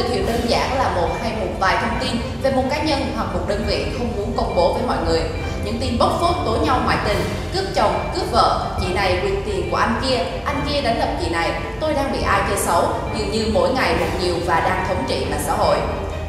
[0.00, 2.10] được hiểu đơn giản là một hay một vài thông tin
[2.42, 5.20] về một cá nhân hoặc một đơn vị không muốn công bố với mọi người.
[5.64, 7.18] Những tin bốc phốt tố nhau ngoại tình,
[7.54, 11.08] cướp chồng, cướp vợ, chị này quyền tiền của anh kia, anh kia đánh đập
[11.20, 11.50] chị này,
[11.80, 12.82] tôi đang bị ai chơi xấu,
[13.18, 15.76] dường như mỗi ngày một nhiều và đang thống trị mạng xã hội.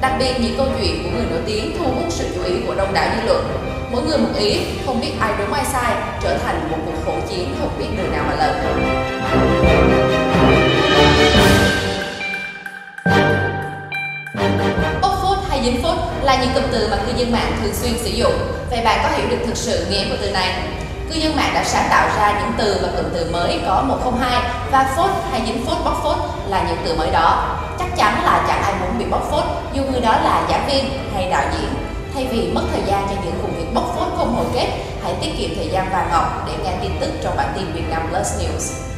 [0.02, 2.76] Đặc biệt những câu chuyện của người nổi tiếng thu hút sự chú ý của
[2.76, 3.48] đông đảo dư luận.
[3.92, 5.94] Mỗi người một ý, không biết ai đúng ai sai,
[6.24, 10.01] trở thành một cuộc hỗn chiến không biết đường nào mà lần.
[16.24, 18.34] Là những cụm từ mà cư dân mạng thường xuyên sử dụng.
[18.70, 20.54] Vậy bạn có hiểu được thực sự nghĩa của từ này?
[21.10, 24.42] Cư dân mạng đã sáng tạo ra những từ và cụm từ mới có 102
[24.72, 27.58] và phốt hay dính phốt bóc phốt là những từ mới đó.
[27.80, 30.90] Chắc chắn là chẳng ai muốn bị bóc phốt dù người đó là giảng viên
[31.14, 31.70] hay đạo diễn.
[32.14, 34.68] Thay vì mất thời gian cho những vụ việc bóc phốt không hồi kết,
[35.04, 37.90] hãy tiết kiệm thời gian vàng ngọc để nghe tin tức trong bản tin Việt
[37.90, 38.91] Nam Plus News.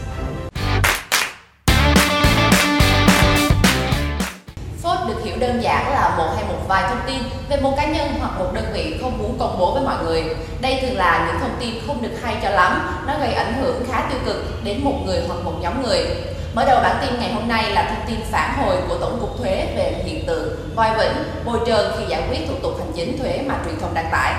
[6.74, 9.74] Vài thông tin về một cá nhân hoặc một đơn vị không muốn công bố
[9.74, 10.24] với mọi người.
[10.62, 13.84] Đây thường là những thông tin không được hay cho lắm, nó gây ảnh hưởng
[13.88, 16.06] khá tiêu cực đến một người hoặc một nhóm người.
[16.56, 19.38] Mở đầu bản tin ngày hôm nay là thông tin phản hồi của Tổng cục
[19.38, 23.18] Thuế về hiện tượng voi vĩnh, bồi trơn khi giải quyết thủ tục hành chính
[23.18, 24.34] thuế mà truyền thông đăng tải.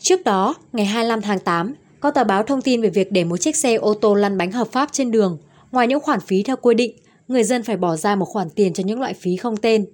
[0.00, 3.36] Trước đó, ngày 25 tháng 8, có tờ báo thông tin về việc để một
[3.36, 5.38] chiếc xe ô tô lăn bánh hợp pháp trên đường.
[5.70, 6.96] Ngoài những khoản phí theo quy định,
[7.28, 9.86] người dân phải bỏ ra một khoản tiền cho những loại phí không tên.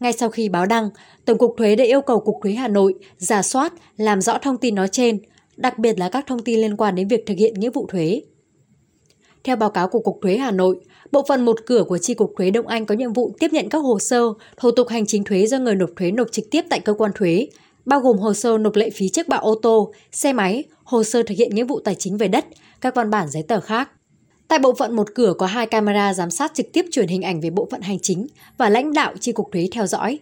[0.00, 0.90] Ngay sau khi báo đăng,
[1.24, 4.58] Tổng cục Thuế đã yêu cầu Cục Thuế Hà Nội giả soát, làm rõ thông
[4.58, 5.18] tin nói trên,
[5.56, 8.22] đặc biệt là các thông tin liên quan đến việc thực hiện nghĩa vụ thuế.
[9.44, 10.80] Theo báo cáo của Cục Thuế Hà Nội,
[11.12, 13.68] bộ phận một cửa của Chi cục Thuế Đông Anh có nhiệm vụ tiếp nhận
[13.68, 14.22] các hồ sơ,
[14.56, 17.10] thủ tục hành chính thuế do người nộp thuế nộp trực tiếp tại cơ quan
[17.14, 17.48] thuế,
[17.84, 21.22] bao gồm hồ sơ nộp lệ phí trước bạ ô tô, xe máy, hồ sơ
[21.22, 22.44] thực hiện nghĩa vụ tài chính về đất,
[22.80, 23.90] các văn bản giấy tờ khác.
[24.48, 27.40] Tại bộ phận một cửa có hai camera giám sát trực tiếp truyền hình ảnh
[27.40, 28.26] về bộ phận hành chính
[28.58, 30.18] và lãnh đạo Chi cục thuế theo dõi.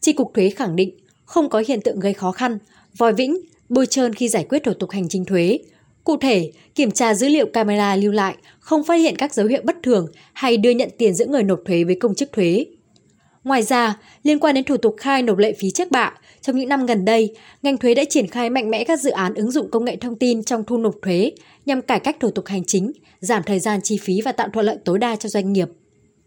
[0.00, 0.90] Chi cục thuế khẳng định
[1.24, 2.58] không có hiện tượng gây khó khăn,
[2.96, 3.36] vòi vĩnh,
[3.68, 5.58] bôi trơn khi giải quyết thủ tục hành chính thuế.
[6.04, 9.60] Cụ thể, kiểm tra dữ liệu camera lưu lại không phát hiện các dấu hiệu
[9.64, 12.64] bất thường hay đưa nhận tiền giữa người nộp thuế với công chức thuế.
[13.44, 16.68] Ngoài ra, liên quan đến thủ tục khai nộp lệ phí trước bạ, trong những
[16.68, 19.70] năm gần đây, ngành thuế đã triển khai mạnh mẽ các dự án ứng dụng
[19.70, 21.32] công nghệ thông tin trong thu nộp thuế
[21.66, 24.66] nhằm cải cách thủ tục hành chính, giảm thời gian chi phí và tạo thuận
[24.66, 25.68] lợi tối đa cho doanh nghiệp.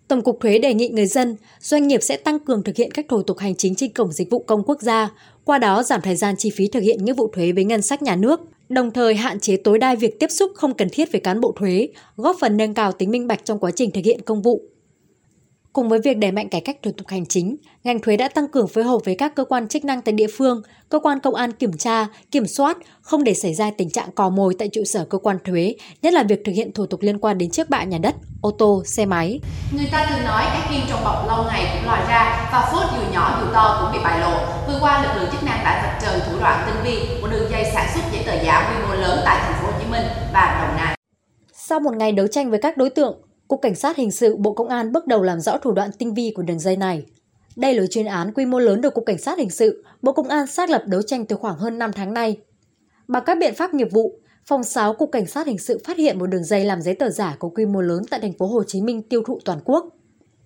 [0.07, 3.05] Tổng cục thuế đề nghị người dân, doanh nghiệp sẽ tăng cường thực hiện các
[3.09, 5.11] thủ tục hành chính trên cổng dịch vụ công quốc gia,
[5.45, 8.01] qua đó giảm thời gian chi phí thực hiện nghĩa vụ thuế với ngân sách
[8.01, 11.21] nhà nước, đồng thời hạn chế tối đa việc tiếp xúc không cần thiết với
[11.21, 14.21] cán bộ thuế, góp phần nâng cao tính minh bạch trong quá trình thực hiện
[14.21, 14.61] công vụ.
[15.73, 18.47] Cùng với việc đẩy mạnh cải cách thủ tục hành chính, ngành thuế đã tăng
[18.47, 21.35] cường phối hợp với các cơ quan chức năng tại địa phương, cơ quan công
[21.35, 24.83] an kiểm tra, kiểm soát, không để xảy ra tình trạng cò mồi tại trụ
[24.85, 27.69] sở cơ quan thuế, nhất là việc thực hiện thủ tục liên quan đến chiếc
[27.69, 29.39] bạ nhà đất, ô tô, xe máy.
[29.75, 32.83] Người ta thường nói cái kim trong bọc lâu ngày cũng lòi ra và phốt
[32.97, 34.37] dù nhỏ dù to cũng bị bại lộ.
[34.67, 37.51] Vừa qua lực lượng chức năng đã vạch trần thủ đoạn tinh vi của đường
[37.51, 40.07] dây sản xuất giấy tờ giả quy mô lớn tại thành phố Hồ Chí Minh
[40.33, 40.97] và Đồng Nai.
[41.53, 44.53] Sau một ngày đấu tranh với các đối tượng, Cục Cảnh sát Hình sự Bộ
[44.53, 47.05] Công an bước đầu làm rõ thủ đoạn tinh vi của đường dây này.
[47.55, 50.27] Đây là chuyên án quy mô lớn được Cục Cảnh sát Hình sự, Bộ Công
[50.27, 52.37] an xác lập đấu tranh từ khoảng hơn 5 tháng nay.
[53.07, 56.19] Bằng các biện pháp nghiệp vụ, Phòng 6 Cục Cảnh sát Hình sự phát hiện
[56.19, 58.63] một đường dây làm giấy tờ giả có quy mô lớn tại thành phố Hồ
[58.63, 59.85] Chí Minh tiêu thụ toàn quốc.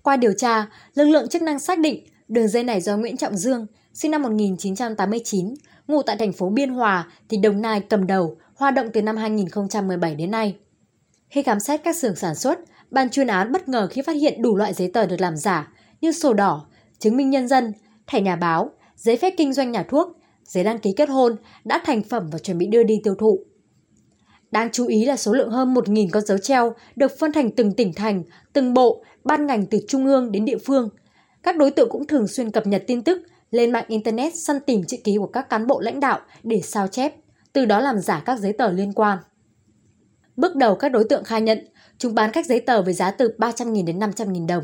[0.03, 3.38] Qua điều tra, lực lượng chức năng xác định đường dây này do Nguyễn Trọng
[3.38, 5.53] Dương, sinh năm 1989,
[5.88, 9.18] ngụ tại thành phố Biên Hòa, tỉnh Đồng Nai cầm đầu, hoạt động từ năm
[9.18, 10.56] 2017 đến nay.
[11.30, 12.59] Khi khám xét các xưởng sản xuất,
[12.92, 15.74] ban chuyên án bất ngờ khi phát hiện đủ loại giấy tờ được làm giả
[16.02, 16.66] như sổ đỏ,
[17.00, 17.74] chứng minh nhân dân,
[18.08, 21.81] thẻ nhà báo, giấy phép kinh doanh nhà thuốc, giấy đăng ký kết hôn đã
[21.86, 23.40] thành phẩm và chuẩn bị đưa đi tiêu thụ.
[24.52, 27.72] Đáng chú ý là số lượng hơn 1.000 con dấu treo được phân thành từng
[27.72, 30.90] tỉnh thành, từng bộ, ban ngành từ trung ương đến địa phương.
[31.44, 33.22] Các đối tượng cũng thường xuyên cập nhật tin tức
[33.52, 36.88] lên mạng Internet săn tìm chữ ký của các cán bộ lãnh đạo để sao
[36.88, 37.16] chép,
[37.54, 39.18] từ đó làm giả các giấy tờ liên quan.
[40.38, 41.60] Bước đầu các đối tượng khai nhận
[41.98, 44.63] Chúng bán các giấy tờ với giá từ 300.000 đến 500.000 đồng.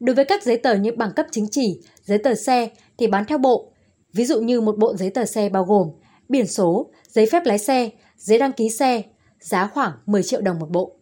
[0.00, 3.24] Đối với các giấy tờ như bằng cấp chứng chỉ, giấy tờ xe thì bán
[3.24, 3.72] theo bộ.
[4.12, 5.88] Ví dụ như một bộ giấy tờ xe bao gồm
[6.28, 9.02] biển số, giấy phép lái xe, giấy đăng ký xe,
[9.40, 10.96] giá khoảng 10 triệu đồng một bộ.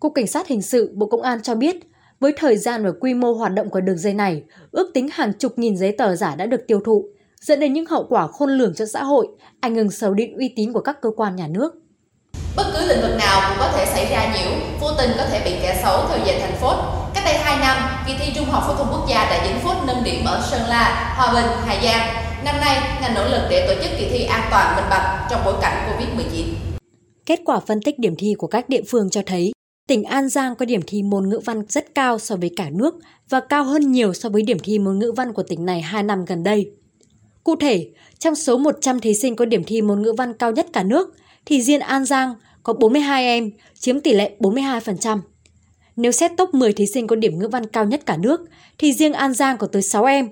[0.00, 1.76] Cục Cảnh sát Hình sự Bộ Công an cho biết,
[2.20, 5.32] với thời gian và quy mô hoạt động của đường dây này, ước tính hàng
[5.38, 7.04] chục nghìn giấy tờ giả đã được tiêu thụ,
[7.40, 9.28] dẫn đến những hậu quả khôn lường cho xã hội,
[9.60, 11.85] ảnh hưởng xấu đến uy tín của các cơ quan nhà nước.
[12.56, 14.50] Bất cứ lĩnh vực nào cũng có thể xảy ra nhiễu,
[14.80, 16.76] vô tình có thể bị kẻ xấu theo dệt thành phốt.
[17.14, 17.76] Cách đây 2 năm,
[18.06, 20.62] kỳ thi Trung học phổ thông quốc gia đã dính phốt nâng điểm ở Sơn
[20.68, 22.24] La, Hòa Bình, Hà Giang.
[22.44, 25.40] Năm nay, ngành nỗ lực để tổ chức kỳ thi an toàn minh bạch trong
[25.44, 26.44] bối cảnh Covid-19.
[27.26, 29.52] Kết quả phân tích điểm thi của các địa phương cho thấy
[29.88, 32.94] Tỉnh An Giang có điểm thi môn ngữ văn rất cao so với cả nước
[33.28, 36.02] và cao hơn nhiều so với điểm thi môn ngữ văn của tỉnh này 2
[36.02, 36.70] năm gần đây.
[37.44, 37.88] Cụ thể,
[38.18, 41.14] trong số 100 thí sinh có điểm thi môn ngữ văn cao nhất cả nước,
[41.46, 45.20] thì riêng An Giang có 42 em, chiếm tỷ lệ 42%.
[45.96, 48.40] Nếu xét top 10 thí sinh có điểm ngữ văn cao nhất cả nước,
[48.78, 50.28] thì riêng An Giang có tới 6 em.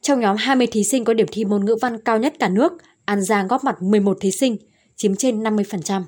[0.00, 2.72] Trong nhóm 20 thí sinh có điểm thi môn ngữ văn cao nhất cả nước,
[3.04, 4.56] An Giang góp mặt 11 thí sinh,
[4.96, 6.02] chiếm trên 50%.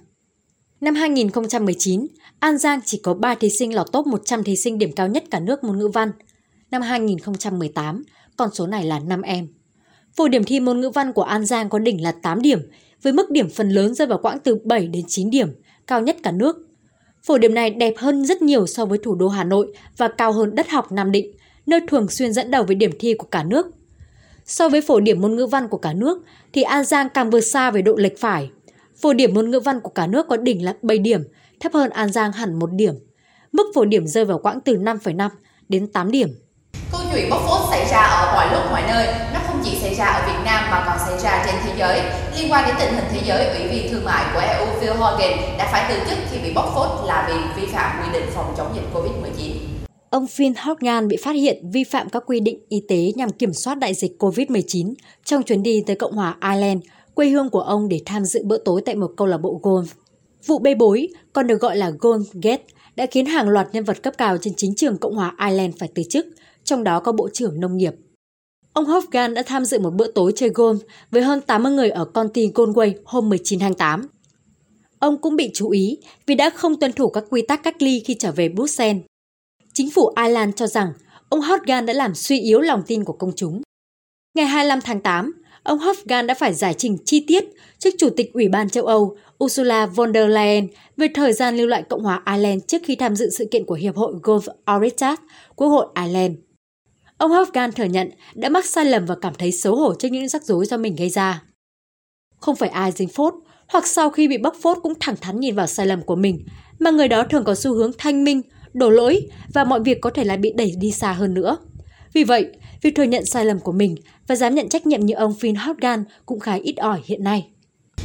[0.80, 2.06] Năm 2019,
[2.38, 5.24] An Giang chỉ có 3 thí sinh lọt top 100 thí sinh điểm cao nhất
[5.30, 6.10] cả nước môn ngữ văn.
[6.70, 8.04] Năm 2018,
[8.36, 9.48] con số này là 5 em.
[10.16, 12.58] Phổ điểm thi môn ngữ văn của An Giang có đỉnh là 8 điểm,
[13.02, 15.48] với mức điểm phần lớn rơi vào quãng từ 7 đến 9 điểm,
[15.86, 16.56] cao nhất cả nước.
[17.22, 20.32] Phổ điểm này đẹp hơn rất nhiều so với thủ đô Hà Nội và cao
[20.32, 21.32] hơn đất học Nam Định,
[21.66, 23.66] nơi thường xuyên dẫn đầu với điểm thi của cả nước.
[24.44, 26.22] So với phổ điểm môn ngữ văn của cả nước,
[26.52, 28.50] thì An Giang càng vượt xa về độ lệch phải.
[29.02, 31.22] Phổ điểm môn ngữ văn của cả nước có đỉnh là 7 điểm,
[31.60, 32.94] thấp hơn An Giang hẳn 1 điểm.
[33.52, 35.30] Mức phổ điểm rơi vào quãng từ 5,5
[35.68, 36.28] đến 8 điểm.
[36.92, 39.94] Câu chuyện bóc phốt xảy ra ở mọi lúc mọi nơi, nó không chỉ xảy
[39.94, 42.00] ra ở Việt Nam mà còn xảy ra trên thế giới.
[42.36, 45.58] Liên quan đến tình hình thế giới, Ủy viên Thương mại của EU Phil Hogan
[45.58, 48.54] đã phải từ chức khi bị bóc phốt là vì vi phạm quy định phòng
[48.56, 49.52] chống dịch COVID-19.
[50.10, 53.52] Ông Phil Hogan bị phát hiện vi phạm các quy định y tế nhằm kiểm
[53.52, 54.94] soát đại dịch COVID-19
[55.24, 56.82] trong chuyến đi tới Cộng hòa Ireland,
[57.14, 59.84] quê hương của ông để tham dự bữa tối tại một câu lạc bộ golf.
[60.46, 62.62] Vụ bê bối, còn được gọi là Golf Gate,
[62.96, 65.88] đã khiến hàng loạt nhân vật cấp cao trên chính trường Cộng hòa Ireland phải
[65.94, 66.26] từ chức,
[66.64, 67.94] trong đó có Bộ trưởng Nông nghiệp.
[68.74, 70.78] Ông Hofgan đã tham dự một bữa tối chơi golf
[71.10, 74.08] với hơn 80 người ở Conti Galway hôm 19 tháng 8.
[74.98, 78.02] Ông cũng bị chú ý vì đã không tuân thủ các quy tắc cách ly
[78.04, 79.02] khi trở về Bruxelles.
[79.72, 80.92] Chính phủ Ireland cho rằng
[81.28, 83.62] ông Hofgan đã làm suy yếu lòng tin của công chúng.
[84.36, 85.32] Ngày 25 tháng 8,
[85.62, 87.44] ông Hofgan đã phải giải trình chi tiết
[87.78, 91.66] trước Chủ tịch Ủy ban châu Âu Ursula von der Leyen về thời gian lưu
[91.66, 95.20] lại Cộng hòa Ireland trước khi tham dự sự kiện của Hiệp hội Golf Oritat,
[95.56, 96.43] Quốc hội Ireland.
[97.24, 100.28] Ông Hofgan thừa nhận đã mắc sai lầm và cảm thấy xấu hổ trước những
[100.28, 101.42] rắc rối do mình gây ra.
[102.40, 103.34] Không phải ai dính phốt
[103.68, 106.46] hoặc sau khi bị bóc phốt cũng thẳng thắn nhìn vào sai lầm của mình,
[106.78, 108.42] mà người đó thường có xu hướng thanh minh,
[108.72, 109.20] đổ lỗi
[109.54, 111.56] và mọi việc có thể lại bị đẩy đi xa hơn nữa.
[112.12, 112.46] Vì vậy,
[112.82, 113.94] việc thừa nhận sai lầm của mình
[114.26, 117.48] và dám nhận trách nhiệm như ông Finn Hofgan cũng khá ít ỏi hiện nay.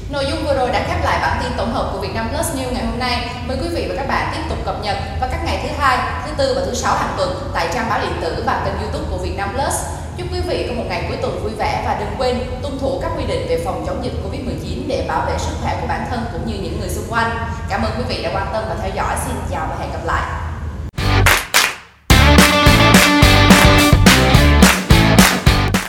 [0.09, 2.47] Nội dung vừa rồi đã khép lại bản tin tổng hợp của Việt Nam Plus
[2.47, 3.29] News ngày hôm nay.
[3.47, 5.97] Mời quý vị và các bạn tiếp tục cập nhật vào các ngày thứ hai,
[6.25, 9.05] thứ tư và thứ sáu hàng tuần tại trang báo điện tử và kênh YouTube
[9.11, 9.75] của Việt Nam Plus.
[10.17, 12.99] Chúc quý vị có một ngày cuối tuần vui vẻ và đừng quên tuân thủ
[13.01, 16.05] các quy định về phòng chống dịch Covid-19 để bảo vệ sức khỏe của bản
[16.09, 17.31] thân cũng như những người xung quanh.
[17.69, 19.15] Cảm ơn quý vị đã quan tâm và theo dõi.
[19.25, 20.38] Xin chào và hẹn gặp lại.